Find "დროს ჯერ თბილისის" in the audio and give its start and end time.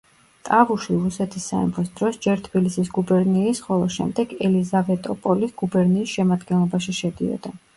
1.99-2.89